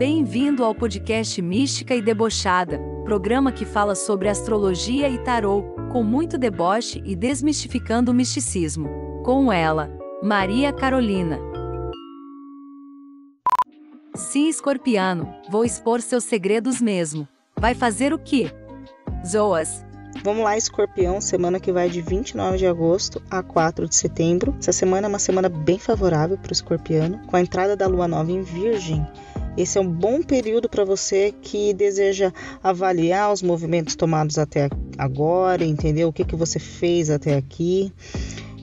Bem-vindo 0.00 0.64
ao 0.64 0.74
podcast 0.74 1.42
Mística 1.42 1.94
e 1.94 2.00
Debochada, 2.00 2.80
programa 3.04 3.52
que 3.52 3.66
fala 3.66 3.94
sobre 3.94 4.30
astrologia 4.30 5.10
e 5.10 5.18
tarô, 5.18 5.74
com 5.92 6.02
muito 6.02 6.38
deboche 6.38 7.02
e 7.04 7.14
desmistificando 7.14 8.10
o 8.10 8.14
misticismo. 8.14 8.88
Com 9.22 9.52
ela, 9.52 9.90
Maria 10.22 10.72
Carolina. 10.72 11.38
Sim, 14.14 14.48
escorpiano, 14.48 15.34
vou 15.50 15.66
expor 15.66 16.00
seus 16.00 16.24
segredos 16.24 16.80
mesmo. 16.80 17.28
Vai 17.54 17.74
fazer 17.74 18.14
o 18.14 18.18
quê? 18.18 18.50
Zoas, 19.26 19.84
Vamos 20.22 20.44
lá, 20.44 20.56
escorpião, 20.56 21.18
semana 21.18 21.58
que 21.58 21.72
vai 21.72 21.88
de 21.88 22.02
29 22.02 22.58
de 22.58 22.66
agosto 22.66 23.22
a 23.30 23.42
4 23.42 23.88
de 23.88 23.94
setembro. 23.94 24.54
Essa 24.58 24.72
semana 24.72 25.06
é 25.06 25.08
uma 25.08 25.18
semana 25.18 25.48
bem 25.48 25.78
favorável 25.78 26.36
para 26.36 26.50
o 26.50 26.52
escorpiano, 26.52 27.20
com 27.26 27.36
a 27.36 27.40
entrada 27.40 27.74
da 27.74 27.86
lua 27.86 28.06
nova 28.06 28.30
em 28.30 28.42
Virgem. 28.42 29.06
Esse 29.56 29.78
é 29.78 29.80
um 29.80 29.90
bom 29.90 30.22
período 30.22 30.68
para 30.68 30.84
você 30.84 31.34
que 31.42 31.74
deseja 31.74 32.32
avaliar 32.62 33.32
os 33.32 33.42
movimentos 33.42 33.94
tomados 33.94 34.38
até 34.38 34.68
agora, 34.96 35.64
entender 35.64 36.04
o 36.04 36.12
que, 36.12 36.24
que 36.24 36.36
você 36.36 36.58
fez 36.58 37.10
até 37.10 37.36
aqui. 37.36 37.92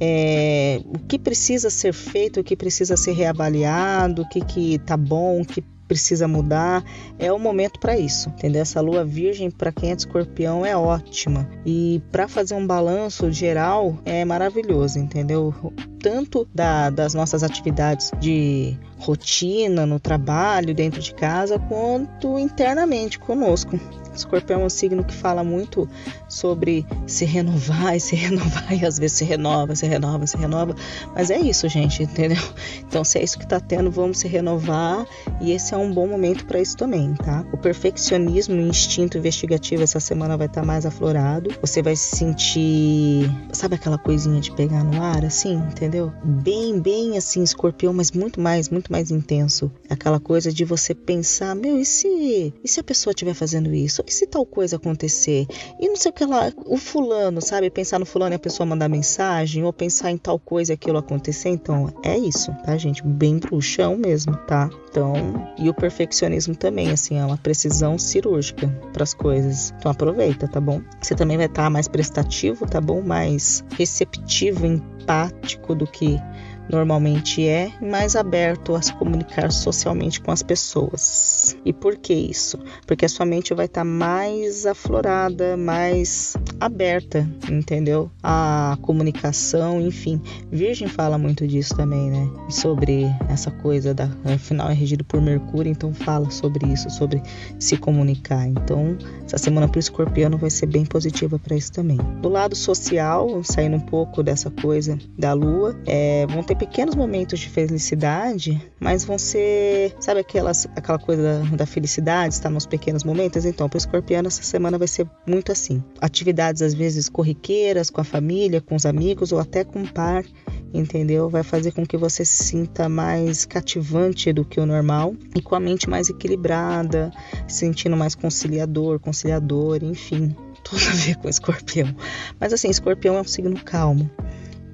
É, 0.00 0.80
o 0.86 0.98
que 0.98 1.18
precisa 1.18 1.70
ser 1.70 1.92
feito, 1.92 2.40
o 2.40 2.44
que 2.44 2.56
precisa 2.56 2.96
ser 2.96 3.12
reavaliado, 3.12 4.22
o 4.22 4.28
que 4.28 4.40
que 4.40 4.78
tá 4.80 4.96
bom, 4.96 5.40
o 5.40 5.44
que 5.44 5.62
precisa 5.86 6.26
mudar, 6.26 6.82
é 7.18 7.32
o 7.32 7.38
momento 7.38 7.78
para 7.78 7.96
isso, 7.98 8.28
entendeu? 8.30 8.62
Essa 8.62 8.80
lua 8.80 9.04
virgem 9.04 9.50
para 9.50 9.70
quem 9.70 9.90
é 9.90 9.94
de 9.94 10.02
escorpião 10.02 10.64
é 10.64 10.76
ótima 10.76 11.48
e 11.64 12.02
para 12.10 12.26
fazer 12.26 12.54
um 12.54 12.66
balanço 12.66 13.30
geral 13.30 13.98
é 14.04 14.24
maravilhoso, 14.24 14.98
entendeu? 14.98 15.54
Tanto 16.04 16.46
da, 16.54 16.90
das 16.90 17.14
nossas 17.14 17.42
atividades 17.42 18.10
de 18.20 18.76
rotina, 18.98 19.86
no 19.86 19.98
trabalho, 19.98 20.74
dentro 20.74 21.00
de 21.00 21.14
casa, 21.14 21.58
quanto 21.58 22.38
internamente 22.38 23.18
conosco. 23.18 23.80
Escorpião 24.14 24.60
é 24.60 24.64
um 24.64 24.70
signo 24.70 25.02
que 25.02 25.12
fala 25.12 25.42
muito 25.42 25.88
sobre 26.28 26.86
se 27.06 27.24
renovar 27.24 27.96
e 27.96 28.00
se 28.00 28.14
renovar, 28.14 28.72
e 28.72 28.84
às 28.86 28.98
vezes 28.98 29.18
se 29.18 29.24
renova, 29.24 29.74
se 29.74 29.86
renova, 29.86 30.26
se 30.26 30.36
renova. 30.36 30.74
Mas 31.14 31.30
é 31.30 31.38
isso, 31.38 31.68
gente, 31.68 32.02
entendeu? 32.02 32.42
Então, 32.86 33.02
se 33.02 33.18
é 33.18 33.24
isso 33.24 33.38
que 33.38 33.46
tá 33.46 33.58
tendo, 33.58 33.90
vamos 33.90 34.18
se 34.18 34.28
renovar 34.28 35.04
e 35.40 35.52
esse 35.52 35.74
é 35.74 35.76
um 35.76 35.92
bom 35.92 36.06
momento 36.06 36.46
para 36.46 36.60
isso 36.60 36.76
também, 36.76 37.14
tá? 37.14 37.44
O 37.52 37.56
perfeccionismo, 37.56 38.54
o 38.54 38.68
instinto 38.68 39.18
investigativo 39.18 39.82
essa 39.82 39.98
semana 39.98 40.36
vai 40.36 40.46
estar 40.46 40.60
tá 40.60 40.66
mais 40.66 40.86
aflorado. 40.86 41.50
Você 41.60 41.82
vai 41.82 41.96
se 41.96 42.16
sentir, 42.16 43.28
sabe 43.52 43.74
aquela 43.74 43.98
coisinha 43.98 44.40
de 44.40 44.52
pegar 44.52 44.84
no 44.84 45.02
ar, 45.02 45.24
assim, 45.24 45.54
entendeu? 45.54 45.93
Bem, 46.24 46.80
bem 46.80 47.16
assim, 47.16 47.42
escorpião, 47.42 47.92
mas 47.92 48.10
muito 48.10 48.40
mais, 48.40 48.68
muito 48.68 48.90
mais 48.90 49.10
intenso. 49.10 49.70
Aquela 49.88 50.18
coisa 50.18 50.52
de 50.52 50.64
você 50.64 50.94
pensar, 50.94 51.54
meu, 51.54 51.78
e 51.78 51.84
se, 51.84 52.52
e 52.62 52.68
se 52.68 52.80
a 52.80 52.84
pessoa 52.84 53.12
estiver 53.12 53.34
fazendo 53.34 53.72
isso? 53.72 54.02
E 54.06 54.12
se 54.12 54.26
tal 54.26 54.44
coisa 54.44 54.76
acontecer? 54.76 55.46
E 55.80 55.88
não 55.88 55.96
sei 55.96 56.10
o 56.10 56.14
que 56.14 56.24
lá, 56.24 56.52
o 56.66 56.76
fulano, 56.76 57.40
sabe? 57.40 57.70
Pensar 57.70 57.98
no 57.98 58.06
fulano 58.06 58.34
e 58.34 58.36
a 58.36 58.38
pessoa 58.38 58.66
mandar 58.66 58.88
mensagem, 58.88 59.64
ou 59.64 59.72
pensar 59.72 60.10
em 60.10 60.18
tal 60.18 60.38
coisa 60.38 60.72
e 60.72 60.74
aquilo 60.74 60.98
acontecer. 60.98 61.50
Então, 61.50 61.92
é 62.02 62.16
isso, 62.18 62.52
tá, 62.64 62.76
gente? 62.76 63.02
Bem 63.02 63.38
bruxão 63.38 63.96
mesmo, 63.96 64.36
tá? 64.46 64.70
Então, 64.88 65.12
e 65.58 65.68
o 65.68 65.74
perfeccionismo 65.74 66.54
também, 66.54 66.90
assim, 66.90 67.18
é 67.18 67.24
uma 67.24 67.36
precisão 67.36 67.98
cirúrgica 67.98 68.68
para 68.92 69.02
as 69.02 69.12
coisas. 69.12 69.74
Então, 69.76 69.90
aproveita, 69.90 70.46
tá 70.46 70.60
bom? 70.60 70.80
Você 71.00 71.14
também 71.14 71.36
vai 71.36 71.46
estar 71.46 71.64
tá 71.64 71.70
mais 71.70 71.88
prestativo, 71.88 72.66
tá 72.66 72.80
bom? 72.80 73.02
Mais 73.02 73.64
receptivo, 73.76 74.64
empático 74.66 75.74
do 75.74 75.83
que 75.86 76.20
normalmente 76.68 77.46
é, 77.46 77.72
mais 77.80 78.16
aberto 78.16 78.74
a 78.74 78.82
se 78.82 78.92
comunicar 78.94 79.50
socialmente 79.52 80.20
com 80.20 80.30
as 80.30 80.42
pessoas. 80.42 81.56
E 81.64 81.72
por 81.72 81.96
que 81.96 82.14
isso? 82.14 82.58
Porque 82.86 83.04
a 83.04 83.08
sua 83.08 83.26
mente 83.26 83.54
vai 83.54 83.66
estar 83.66 83.82
tá 83.82 83.84
mais 83.84 84.66
aflorada, 84.66 85.56
mais 85.56 86.36
aberta, 86.60 87.28
entendeu? 87.50 88.10
A 88.22 88.78
comunicação, 88.82 89.80
enfim. 89.80 90.20
Virgem 90.50 90.88
fala 90.88 91.18
muito 91.18 91.46
disso 91.46 91.76
também, 91.76 92.10
né? 92.10 92.30
Sobre 92.48 93.06
essa 93.28 93.50
coisa 93.50 93.94
da 93.94 94.08
afinal 94.24 94.70
é 94.70 94.74
regido 94.74 95.04
por 95.04 95.20
Mercúrio, 95.20 95.70
então 95.70 95.92
fala 95.92 96.30
sobre 96.30 96.66
isso, 96.66 96.88
sobre 96.90 97.22
se 97.58 97.76
comunicar. 97.76 98.46
Então, 98.46 98.96
essa 99.24 99.38
semana 99.38 99.68
para 99.68 99.78
o 99.78 99.80
escorpiano 99.80 100.38
vai 100.38 100.50
ser 100.50 100.66
bem 100.66 100.84
positiva 100.84 101.38
para 101.38 101.56
isso 101.56 101.72
também. 101.72 101.98
Do 102.20 102.28
lado 102.28 102.54
social, 102.54 103.42
saindo 103.42 103.76
um 103.76 103.80
pouco 103.80 104.22
dessa 104.22 104.50
coisa 104.50 104.98
da 105.18 105.32
lua, 105.32 105.76
é, 105.86 106.26
vão 106.26 106.42
ter 106.42 106.53
ter 106.54 106.66
pequenos 106.66 106.94
momentos 106.94 107.38
de 107.38 107.48
felicidade, 107.48 108.60
mas 108.80 109.04
vão 109.04 109.18
ser, 109.18 109.94
sabe 110.00 110.20
aquelas, 110.20 110.66
aquela 110.74 110.98
coisa 110.98 111.22
da, 111.22 111.56
da 111.56 111.66
felicidade, 111.66 112.34
está 112.34 112.48
nos 112.48 112.66
pequenos 112.66 113.04
momentos? 113.04 113.44
Então, 113.44 113.68
para 113.68 113.76
o 113.76 113.78
escorpiano, 113.78 114.28
essa 114.28 114.42
semana 114.42 114.78
vai 114.78 114.88
ser 114.88 115.06
muito 115.26 115.52
assim. 115.52 115.82
Atividades, 116.00 116.62
às 116.62 116.72
vezes, 116.72 117.08
corriqueiras, 117.08 117.90
com 117.90 118.00
a 118.00 118.04
família, 118.04 118.60
com 118.60 118.74
os 118.74 118.86
amigos 118.86 119.32
ou 119.32 119.38
até 119.38 119.64
com 119.64 119.82
o 119.82 119.92
par, 119.92 120.24
entendeu? 120.72 121.28
Vai 121.28 121.42
fazer 121.42 121.72
com 121.72 121.84
que 121.84 121.96
você 121.96 122.24
se 122.24 122.44
sinta 122.44 122.88
mais 122.88 123.44
cativante 123.44 124.32
do 124.32 124.44
que 124.44 124.60
o 124.60 124.66
normal 124.66 125.14
e 125.34 125.42
com 125.42 125.54
a 125.54 125.60
mente 125.60 125.88
mais 125.88 126.08
equilibrada, 126.08 127.10
se 127.46 127.58
sentindo 127.58 127.96
mais 127.96 128.14
conciliador, 128.14 128.98
conciliador, 129.00 129.82
enfim, 129.82 130.34
tudo 130.62 130.82
a 130.88 130.92
ver 130.94 131.16
com 131.16 131.28
escorpião. 131.28 131.94
Mas 132.40 132.52
assim, 132.52 132.68
escorpião 132.68 133.16
é 133.16 133.20
um 133.20 133.24
signo 133.24 133.58
calmo, 133.64 134.10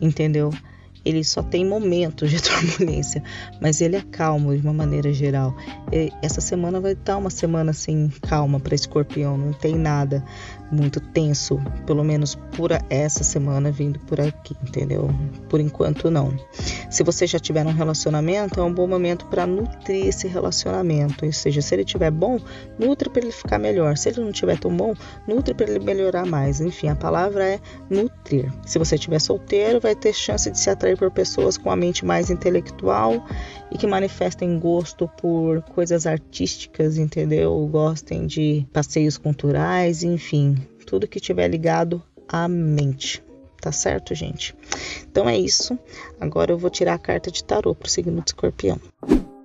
entendeu? 0.00 0.50
Ele 1.04 1.24
só 1.24 1.42
tem 1.42 1.64
momentos 1.64 2.30
de 2.30 2.40
turbulência, 2.42 3.22
mas 3.60 3.80
ele 3.80 3.96
é 3.96 4.02
calmo 4.02 4.56
de 4.56 4.62
uma 4.62 4.72
maneira 4.72 5.12
geral. 5.12 5.54
Essa 6.22 6.40
semana 6.40 6.80
vai 6.80 6.92
estar 6.92 7.16
uma 7.16 7.30
semana 7.30 7.70
assim 7.70 8.10
calma 8.22 8.60
para 8.60 8.74
Escorpião, 8.74 9.36
não 9.36 9.52
tem 9.52 9.74
nada 9.74 10.24
muito 10.70 11.00
tenso, 11.00 11.60
pelo 11.84 12.04
menos 12.04 12.34
por 12.56 12.70
essa 12.88 13.24
semana 13.24 13.70
vindo 13.70 13.98
por 14.00 14.20
aqui, 14.20 14.56
entendeu? 14.62 15.10
Por 15.48 15.60
enquanto 15.60 16.10
não. 16.10 16.32
Se 16.88 17.02
você 17.02 17.26
já 17.26 17.38
tiver 17.38 17.66
um 17.66 17.72
relacionamento, 17.72 18.60
é 18.60 18.62
um 18.62 18.72
bom 18.72 18.86
momento 18.86 19.26
para 19.26 19.46
nutrir 19.46 20.06
esse 20.06 20.28
relacionamento. 20.28 21.24
Ou 21.24 21.32
seja, 21.32 21.60
se 21.60 21.74
ele 21.74 21.84
tiver 21.84 22.10
bom, 22.10 22.38
nutre 22.78 23.10
para 23.10 23.22
ele 23.22 23.32
ficar 23.32 23.58
melhor. 23.58 23.96
Se 23.96 24.08
ele 24.08 24.20
não 24.20 24.32
tiver 24.32 24.58
tão 24.58 24.74
bom, 24.76 24.94
nutre 25.26 25.54
para 25.54 25.70
ele 25.70 25.84
melhorar 25.84 26.26
mais. 26.26 26.60
Enfim, 26.60 26.88
a 26.88 26.96
palavra 26.96 27.44
é 27.44 27.60
nutrir. 27.88 28.52
Se 28.66 28.78
você 28.78 28.94
estiver 28.94 29.20
solteiro, 29.20 29.80
vai 29.80 29.94
ter 29.94 30.12
chance 30.12 30.50
de 30.50 30.58
se 30.58 30.70
atrair 30.70 30.89
por 30.96 31.10
pessoas 31.10 31.56
com 31.56 31.70
a 31.70 31.76
mente 31.76 32.04
mais 32.04 32.30
intelectual 32.30 33.24
e 33.70 33.78
que 33.78 33.86
manifestem 33.86 34.58
gosto 34.58 35.08
por 35.20 35.62
coisas 35.62 36.06
artísticas, 36.06 36.96
entendeu? 36.96 37.66
Gostem 37.70 38.26
de 38.26 38.66
passeios 38.72 39.16
culturais, 39.16 40.02
enfim, 40.02 40.56
tudo 40.86 41.08
que 41.08 41.20
tiver 41.20 41.48
ligado 41.48 42.02
à 42.28 42.48
mente. 42.48 43.22
Tá 43.60 43.70
certo, 43.70 44.14
gente? 44.14 44.56
Então 45.10 45.28
é 45.28 45.36
isso. 45.36 45.78
Agora 46.18 46.52
eu 46.52 46.58
vou 46.58 46.70
tirar 46.70 46.94
a 46.94 46.98
carta 46.98 47.30
de 47.30 47.44
tarô 47.44 47.74
pro 47.74 47.90
signo 47.90 48.22
de 48.22 48.30
escorpião. 48.30 48.80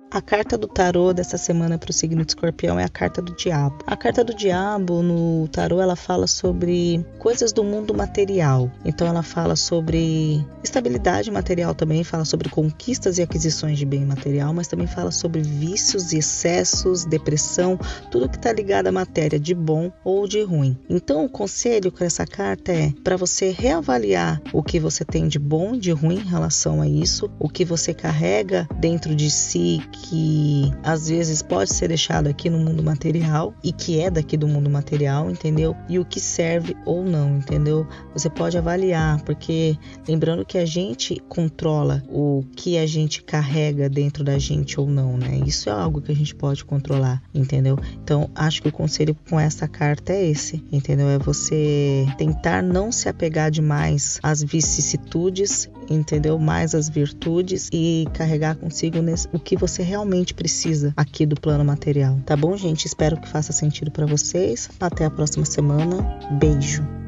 A 0.08 0.22
carta 0.22 0.56
do 0.56 0.68
tarô 0.68 1.12
dessa 1.12 1.36
semana 1.36 1.76
para 1.78 1.90
o 1.90 1.92
signo 1.92 2.24
de 2.24 2.30
escorpião 2.30 2.78
é 2.78 2.84
a 2.84 2.88
carta 2.88 3.20
do 3.20 3.34
diabo. 3.34 3.78
A 3.86 3.96
carta 3.96 4.22
do 4.22 4.32
diabo 4.32 5.02
no 5.02 5.48
tarô 5.48 5.80
ela 5.80 5.96
fala 5.96 6.28
sobre 6.28 7.04
coisas 7.18 7.52
do 7.52 7.64
mundo 7.64 7.92
material. 7.92 8.70
Então 8.84 9.06
ela 9.06 9.22
fala 9.22 9.56
sobre 9.56 10.46
estabilidade 10.62 11.30
material 11.30 11.74
também, 11.74 12.04
fala 12.04 12.24
sobre 12.24 12.48
conquistas 12.48 13.18
e 13.18 13.22
aquisições 13.22 13.78
de 13.78 13.84
bem 13.84 14.06
material, 14.06 14.54
mas 14.54 14.68
também 14.68 14.86
fala 14.86 15.10
sobre 15.10 15.42
vícios 15.42 16.12
e 16.12 16.18
excessos, 16.18 17.04
depressão, 17.04 17.78
tudo 18.10 18.28
que 18.28 18.36
está 18.36 18.52
ligado 18.52 18.86
à 18.86 18.92
matéria 18.92 19.40
de 19.40 19.54
bom 19.54 19.90
ou 20.04 20.28
de 20.28 20.40
ruim. 20.42 20.78
Então 20.88 21.24
o 21.24 21.28
conselho 21.28 21.90
com 21.90 22.04
essa 22.04 22.24
carta 22.24 22.72
é 22.72 22.92
para 23.02 23.16
você 23.16 23.50
reavaliar 23.50 24.40
o 24.52 24.62
que 24.62 24.78
você 24.78 25.04
tem 25.04 25.26
de 25.26 25.38
bom, 25.38 25.76
de 25.76 25.90
ruim 25.90 26.20
em 26.20 26.28
relação 26.28 26.80
a 26.80 26.88
isso, 26.88 27.28
o 27.40 27.48
que 27.48 27.64
você 27.64 27.92
carrega 27.92 28.68
dentro 28.78 29.14
de 29.14 29.30
si 29.30 29.82
que 30.02 30.72
às 30.82 31.08
vezes 31.08 31.42
pode 31.42 31.72
ser 31.72 31.88
deixado 31.88 32.28
aqui 32.28 32.50
no 32.50 32.58
mundo 32.58 32.82
material 32.82 33.54
e 33.62 33.72
que 33.72 34.00
é 34.00 34.10
daqui 34.10 34.36
do 34.36 34.46
mundo 34.46 34.68
material, 34.68 35.30
entendeu? 35.30 35.76
E 35.88 35.98
o 35.98 36.04
que 36.04 36.20
serve 36.20 36.76
ou 36.84 37.04
não, 37.04 37.38
entendeu? 37.38 37.86
Você 38.12 38.28
pode 38.28 38.56
avaliar, 38.56 39.22
porque 39.22 39.76
lembrando 40.06 40.44
que 40.44 40.58
a 40.58 40.66
gente 40.66 41.20
controla 41.28 42.02
o 42.08 42.44
que 42.54 42.78
a 42.78 42.86
gente 42.86 43.22
carrega 43.22 43.88
dentro 43.88 44.22
da 44.22 44.38
gente 44.38 44.78
ou 44.78 44.86
não, 44.86 45.16
né? 45.16 45.40
Isso 45.46 45.68
é 45.68 45.72
algo 45.72 46.00
que 46.00 46.12
a 46.12 46.16
gente 46.16 46.34
pode 46.34 46.64
controlar, 46.64 47.22
entendeu? 47.34 47.78
Então, 48.02 48.30
acho 48.34 48.62
que 48.62 48.68
o 48.68 48.72
conselho 48.72 49.16
com 49.28 49.38
essa 49.38 49.66
carta 49.66 50.12
é 50.12 50.26
esse, 50.26 50.64
entendeu? 50.70 51.08
É 51.08 51.18
você 51.18 52.06
tentar 52.16 52.62
não 52.62 52.92
se 52.92 53.08
apegar 53.08 53.50
demais 53.50 54.18
às 54.22 54.42
vicissitudes, 54.42 55.68
entendeu? 55.88 56.38
Mais 56.38 56.74
às 56.74 56.88
virtudes 56.88 57.68
e 57.72 58.06
carregar 58.14 58.56
consigo 58.56 58.96
o 59.32 59.38
que 59.38 59.56
você 59.56 59.82
realmente 59.82 60.32
precisa 60.32 60.92
aqui 60.96 61.26
do 61.26 61.38
plano 61.38 61.64
material. 61.64 62.18
Tá 62.24 62.36
bom, 62.36 62.56
gente? 62.56 62.86
Espero 62.86 63.20
que 63.20 63.28
faça 63.28 63.52
sentido 63.52 63.90
para 63.90 64.06
vocês. 64.06 64.70
Até 64.80 65.04
a 65.04 65.10
próxima 65.10 65.44
semana. 65.44 66.02
Beijo. 66.38 67.05